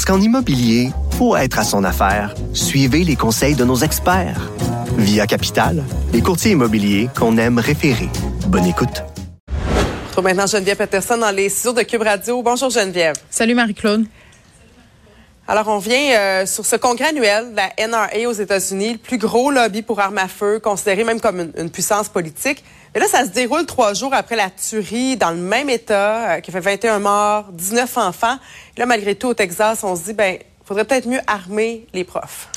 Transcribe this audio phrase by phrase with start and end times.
[0.00, 4.50] Parce qu'en immobilier, pour être à son affaire, suivez les conseils de nos experts.
[4.96, 5.84] Via Capital,
[6.14, 8.08] les courtiers immobiliers qu'on aime référer.
[8.46, 9.04] Bonne écoute.
[9.46, 12.42] On retrouve maintenant Geneviève Peterson dans les studios de Cube Radio.
[12.42, 13.16] Bonjour Geneviève.
[13.28, 14.06] Salut Marie-Claude.
[15.50, 19.18] Alors, on vient euh, sur ce congrès annuel de la NRA aux États-Unis, le plus
[19.18, 22.62] gros lobby pour armes à feu, considéré même comme une, puissance politique.
[22.94, 26.40] Mais là, ça se déroule trois jours après la tuerie dans le même État, euh,
[26.40, 28.36] qui fait 21 morts, 19 enfants.
[28.76, 30.38] Et là, malgré tout, au Texas, on se dit, ben,
[30.70, 32.48] faudrait peut-être mieux armer les profs.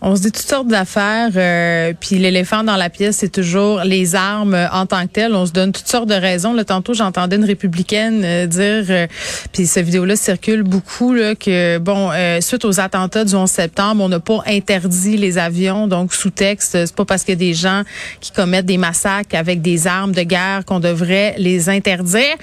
[0.00, 4.14] On se dit toutes sortes d'affaires, euh, puis l'éléphant dans la pièce, c'est toujours les
[4.14, 5.34] armes en tant que telles.
[5.34, 6.52] On se donne toutes sortes de raisons.
[6.52, 9.06] Là, tantôt, j'entendais une républicaine euh, dire, euh,
[9.52, 14.04] puis cette vidéo-là circule beaucoup, là, que bon, euh, suite aux attentats du 11 septembre,
[14.04, 17.82] on n'a pas interdit les avions, donc sous texte, c'est pas parce a des gens
[18.20, 22.36] qui commettent des massacres avec des armes de guerre qu'on devrait les interdire.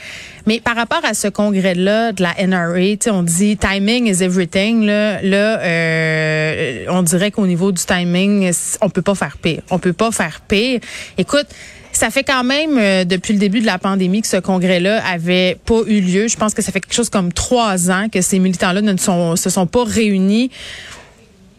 [0.45, 4.85] Mais par rapport à ce congrès-là de la NRA, on dit timing is everything.
[4.85, 9.61] Là, là euh, on dirait qu'au niveau du timing, on peut pas faire pire.
[9.69, 10.79] On peut pas faire pire.
[11.17, 11.47] Écoute.
[11.95, 15.59] Ça fait quand même euh, depuis le début de la pandémie que ce congrès-là avait
[15.63, 16.27] pas eu lieu.
[16.27, 19.49] Je pense que ça fait quelque chose comme trois ans que ces militants-là ne se
[19.51, 20.49] sont pas réunis.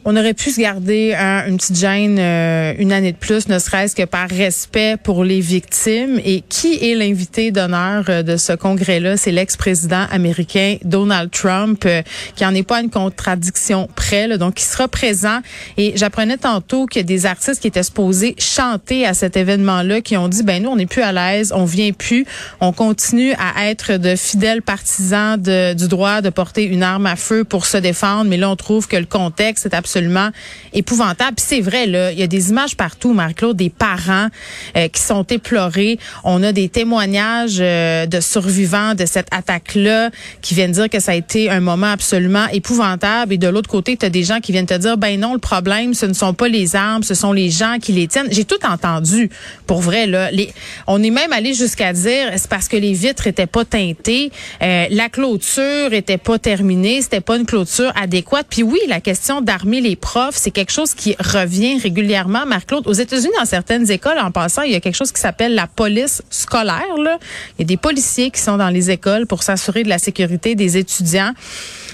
[0.07, 3.59] On aurait pu se garder hein, une petite gêne euh, une année de plus, ne
[3.59, 6.21] serait-ce que par respect pour les victimes.
[6.27, 9.17] Et qui est l'invité d'honneur euh, de ce congrès-là?
[9.17, 12.03] C'est l'ex-président américain Donald Trump, euh,
[12.37, 15.39] qui en est pas une contradiction près, là, donc il sera présent.
[15.79, 20.29] Et j'apprenais tantôt a des artistes qui étaient supposés chanter à cet événement-là, qui ont
[20.29, 22.27] dit, ben nous, on n'est plus à l'aise, on vient plus,
[22.61, 27.17] on continue à être de fidèles partisans de, du droit de porter une arme à
[27.17, 30.31] feu pour se défendre, mais là, on trouve que le contexte est absolument absolument
[30.73, 31.37] épouvantable.
[31.37, 34.27] c'est vrai, là, il y a des images partout, Marie-Claude, des parents
[34.77, 36.01] euh, qui sont éplorés.
[36.25, 40.11] On a des témoignages euh, de survivants de cette attaque-là
[40.43, 43.35] qui viennent dire que ça a été un moment absolument épouvantable.
[43.35, 45.39] Et de l'autre côté, tu as des gens qui viennent te dire, ben non, le
[45.39, 48.29] problème, ce ne sont pas les armes, ce sont les gens qui les tiennent.
[48.33, 49.31] J'ai tout entendu,
[49.69, 50.09] pour vrai.
[50.09, 50.31] Là,
[50.89, 54.87] on est même allé jusqu'à dire, c'est parce que les vitres étaient pas teintées, euh,
[54.91, 58.47] la clôture était pas terminée, c'était pas une clôture adéquate.
[58.51, 62.47] Puis oui, la question d'armer les profs, c'est quelque chose qui revient régulièrement.
[62.47, 65.55] Marc-Claude, aux États-Unis, dans certaines écoles, en passant, il y a quelque chose qui s'appelle
[65.55, 66.97] la police scolaire.
[66.99, 67.19] Là.
[67.59, 70.55] Il y a des policiers qui sont dans les écoles pour s'assurer de la sécurité
[70.55, 71.33] des étudiants.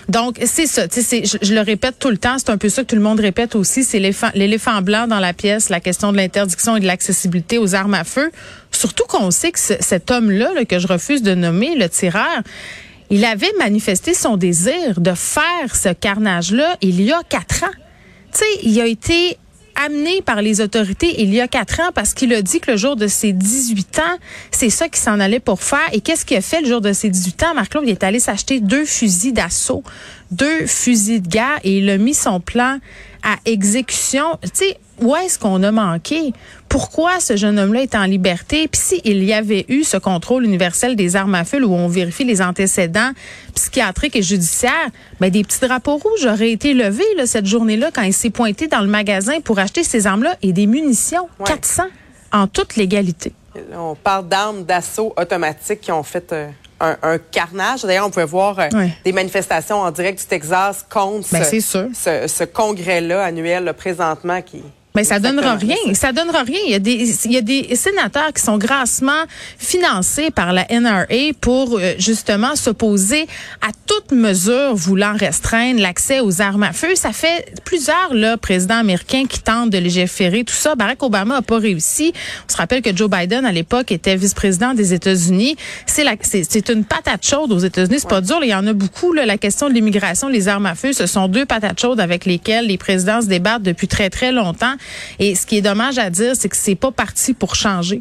[0.09, 0.87] Donc, c'est ça.
[0.91, 2.37] Je, je, le répète tout le temps.
[2.39, 3.85] C'est un peu ça que tout le monde répète aussi.
[3.85, 7.95] C'est l'éléphant blanc dans la pièce, la question de l'interdiction et de l'accessibilité aux armes
[7.95, 8.31] à feu.
[8.73, 12.43] Surtout qu'on sait que cet homme-là, là, que je refuse de nommer, le tireur,
[13.11, 17.77] il avait manifesté son désir de faire ce carnage-là il y a quatre ans.
[18.33, 19.37] Tu sais, il a été
[19.85, 22.77] amené par les autorités il y a quatre ans parce qu'il a dit que le
[22.77, 24.19] jour de ses 18 ans,
[24.51, 25.89] c'est ça qu'il s'en allait pour faire.
[25.93, 27.55] Et qu'est-ce qu'il a fait le jour de ses 18 ans?
[27.55, 29.83] Marc-Claude, il est allé s'acheter deux fusils d'assaut,
[30.31, 32.79] deux fusils de guerre et il a mis son plan
[33.23, 34.39] à exécution.
[34.43, 36.33] Tu sais, où est-ce qu'on a manqué?
[36.69, 38.69] Pourquoi ce jeune homme-là est en liberté?
[38.69, 42.25] Puis s'il y avait eu ce contrôle universel des armes à feu où on vérifie
[42.25, 43.11] les antécédents
[43.55, 48.03] psychiatriques et judiciaires, ben des petits drapeaux rouges auraient été levés là, cette journée-là quand
[48.03, 51.47] il s'est pointé dans le magasin pour acheter ces armes-là et des munitions, ouais.
[51.47, 51.85] 400
[52.33, 53.33] en toute légalité.
[53.75, 56.33] On parle d'armes d'assaut automatiques qui ont fait...
[56.33, 56.49] Euh
[56.81, 57.83] un, un, carnage.
[57.83, 58.91] D'ailleurs, on pouvait voir euh, oui.
[59.05, 61.61] des manifestations en direct du Texas contre ben, ce,
[61.93, 64.63] ce, ce congrès-là annuel là, présentement qui
[64.95, 65.77] mais ça donnera rien.
[65.95, 66.59] Ça donnera rien.
[66.67, 69.25] Il y a des, il y a des sénateurs qui sont grassement
[69.59, 73.27] financés par la NRA pour euh, justement s'opposer
[73.61, 76.95] à toute mesure voulant restreindre l'accès aux armes à feu.
[76.95, 80.75] Ça fait plusieurs là, présidents américains qui tentent de légiférer tout ça.
[80.75, 82.13] Barack Obama a pas réussi.
[82.49, 85.57] On se rappelle que Joe Biden à l'époque était vice-président des États-Unis.
[85.87, 87.99] C'est la, c'est une patate chaude aux États-Unis.
[88.01, 88.41] C'est pas dur.
[88.43, 89.13] Il y en a beaucoup.
[89.13, 89.25] Là.
[89.25, 92.67] La question de l'immigration, les armes à feu, ce sont deux patates chaudes avec lesquelles
[92.67, 94.75] les présidents se débattent depuis très très longtemps.
[95.19, 98.01] Et ce qui est dommage à dire, c'est que c'est pas parti pour changer.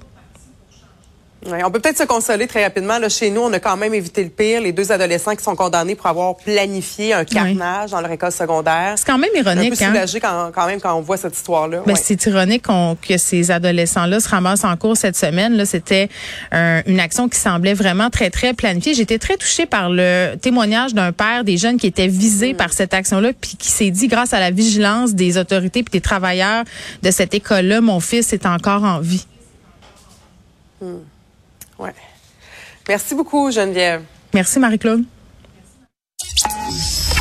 [1.46, 3.00] On peut peut-être se consoler très rapidement.
[3.00, 4.60] Là, chez nous, on a quand même évité le pire.
[4.60, 8.96] Les deux adolescents qui sont condamnés pour avoir planifié un carnage dans leur école secondaire.
[8.98, 9.70] C'est quand même ironique.
[9.80, 9.94] peu hein?
[10.22, 11.82] quand, quand même quand on voit cette histoire-là.
[11.86, 12.00] Ben, Ouais.
[12.04, 12.66] C'est ironique
[13.08, 15.56] que ces adolescents-là se ramassent en cours cette semaine.
[15.56, 16.10] Là, C'était
[16.52, 18.94] un- une action qui semblait vraiment très, très planifiée.
[18.94, 22.94] J'étais très touchée par le témoignage d'un père des jeunes qui étaient visés par cette
[22.94, 26.66] action-là, puis qui s'est dit, grâce à la vigilance des autorités puis des travailleurs
[27.02, 29.26] de cette école-là, mon fils est encore en vie.
[31.80, 31.94] Ouais.
[32.88, 34.04] Merci beaucoup, Geneviève.
[34.34, 35.06] Merci, Marie-Claude.